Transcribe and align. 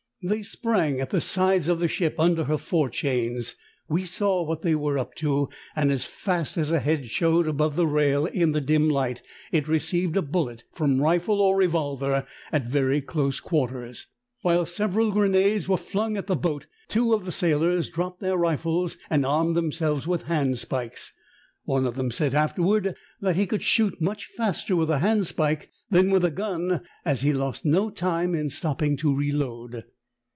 They 0.23 0.43
sprang 0.43 0.99
at 1.01 1.09
the 1.09 1.19
sides 1.19 1.67
of 1.67 1.79
the 1.79 1.87
ship 1.87 2.19
under 2.19 2.43
her 2.43 2.59
fore 2.59 2.91
chains; 2.91 3.55
aa^c 3.89 4.01
saAv 4.05 4.47
Avhat 4.47 4.61
they 4.61 4.73
Avere 4.73 4.99
up 4.99 5.15
to, 5.15 5.49
and 5.75 5.91
as 5.91 6.05
fast 6.05 6.57
as 6.59 6.69
a 6.69 6.79
head 6.79 7.09
showed 7.09 7.47
aboA^e 7.47 7.73
the 7.73 7.87
rail 7.87 8.27
in 8.27 8.51
the 8.51 8.61
dim 8.61 8.87
light 8.87 9.23
it 9.51 9.65
receiA^ed 9.65 10.15
a 10.15 10.21
bullet 10.21 10.63
from 10.75 11.01
rifle 11.01 11.41
or 11.41 11.57
revoh^er 11.57 12.27
at 12.51 12.67
very 12.69 13.01
close 13.01 13.39
quarters. 13.39 14.05
While 14.43 14.67
sev 14.67 14.91
eral 14.91 15.11
grenades 15.11 15.65
AA^ere 15.65 15.79
flung 15.79 16.17
at 16.17 16.27
the 16.27 16.35
boat 16.35 16.67
two 16.87 17.15
of 17.15 17.25
the 17.25 17.31
sailors 17.31 17.89
dropped 17.89 18.19
their 18.21 18.37
rifles 18.37 18.97
and 19.09 19.25
armed 19.25 19.55
themselves 19.55 20.05
with 20.05 20.25
handspikes; 20.25 21.13
one 21.63 21.87
of 21.87 21.95
them 21.95 22.11
said 22.11 22.35
afterward 22.35 22.83
that 22.83 22.93
BY 22.93 22.93
Chinese 22.93 23.23
pirates. 23.33 23.37
8? 23.39 23.41
he 23.41 23.47
could 23.47 23.63
shoot 23.63 23.99
much 23.99 24.25
faster 24.27 24.75
with 24.75 24.91
a 24.91 24.99
handspike 24.99 25.69
than 25.89 26.11
tvith 26.11 26.23
a 26.23 26.29
gun 26.29 26.81
as 27.05 27.21
he 27.21 27.33
lost 27.33 27.65
no 27.65 27.89
time 27.89 28.35
in 28.35 28.51
stopping 28.51 28.95
to 28.97 29.11
reload. 29.11 29.85